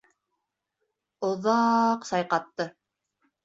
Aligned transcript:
Оҙа-аҡ 1.29 2.11
сайҡатты. 2.13 2.71